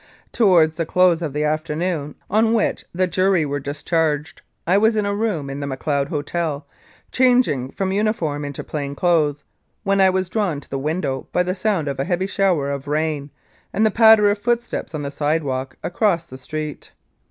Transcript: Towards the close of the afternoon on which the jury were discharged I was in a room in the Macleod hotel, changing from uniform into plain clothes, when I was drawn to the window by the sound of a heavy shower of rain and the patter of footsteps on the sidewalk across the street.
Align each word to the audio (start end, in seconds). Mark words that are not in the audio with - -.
Towards 0.31 0.77
the 0.77 0.85
close 0.87 1.21
of 1.21 1.31
the 1.31 1.43
afternoon 1.43 2.15
on 2.27 2.55
which 2.55 2.85
the 2.91 3.05
jury 3.05 3.45
were 3.45 3.59
discharged 3.59 4.41
I 4.65 4.79
was 4.79 4.95
in 4.95 5.05
a 5.05 5.13
room 5.13 5.47
in 5.47 5.59
the 5.59 5.67
Macleod 5.67 6.07
hotel, 6.09 6.65
changing 7.11 7.69
from 7.73 7.91
uniform 7.91 8.43
into 8.43 8.63
plain 8.63 8.95
clothes, 8.95 9.43
when 9.83 10.01
I 10.01 10.09
was 10.09 10.27
drawn 10.27 10.59
to 10.59 10.69
the 10.71 10.79
window 10.79 11.27
by 11.31 11.43
the 11.43 11.53
sound 11.53 11.87
of 11.87 11.99
a 11.99 12.05
heavy 12.05 12.25
shower 12.25 12.71
of 12.71 12.87
rain 12.87 13.29
and 13.71 13.85
the 13.85 13.91
patter 13.91 14.31
of 14.31 14.39
footsteps 14.39 14.95
on 14.95 15.03
the 15.03 15.11
sidewalk 15.11 15.77
across 15.83 16.25
the 16.25 16.39
street. 16.39 16.93